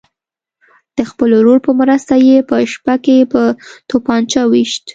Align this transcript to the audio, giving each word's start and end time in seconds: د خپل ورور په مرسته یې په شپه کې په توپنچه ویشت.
د 0.97 0.99
خپل 1.09 1.29
ورور 1.39 1.59
په 1.65 1.71
مرسته 1.81 2.13
یې 2.27 2.37
په 2.49 2.55
شپه 2.73 2.95
کې 3.05 3.17
په 3.33 3.41
توپنچه 3.89 4.41
ویشت. 4.51 4.83